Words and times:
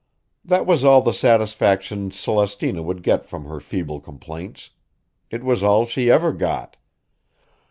That 0.43 0.65
was 0.65 0.83
all 0.83 1.01
the 1.01 1.13
satisfaction 1.13 2.09
Celestina 2.09 2.81
would 2.81 3.03
get 3.03 3.23
from 3.23 3.45
her 3.45 3.59
feeble 3.59 3.99
complaints; 3.99 4.71
it 5.29 5.43
was 5.43 5.61
all 5.61 5.85
she 5.85 6.09
ever 6.09 6.31
got. 6.33 6.75